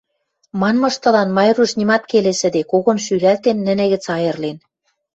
[0.61, 4.57] манмыштылан Майруш нимат келесӹде, когон шӱлӓлтен, нӹнӹ гӹц айырлен.